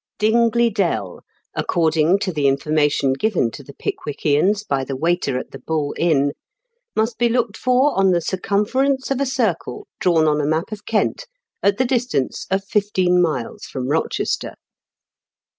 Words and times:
Dingley 0.17 0.71
Dell, 0.71 1.21
according 1.53 2.17
to 2.21 2.31
the 2.33 2.47
information 2.47 3.13
given 3.13 3.51
to 3.51 3.61
the 3.63 3.75
Pick^ckians 3.75 4.67
by 4.67 4.83
the 4.83 4.95
waiter 4.95 5.37
at 5.37 5.51
The 5.51 5.59
Bull 5.59 5.93
Inn, 5.95 6.31
must 6.95 7.19
be 7.19 7.29
looked 7.29 7.55
for 7.55 7.95
on 7.95 8.09
the 8.09 8.19
circumference 8.19 9.11
of 9.11 9.21
a 9.21 9.27
circle 9.27 9.85
drawn 9.99 10.27
on 10.27 10.41
a 10.41 10.47
map 10.47 10.71
of 10.71 10.85
Kent 10.87 11.27
at 11.61 11.77
the 11.77 11.85
distance 11.85 12.47
of 12.49 12.65
fifteen 12.65 13.21
miles 13.21 13.65
from 13.65 13.89
Rochester. 13.89 14.55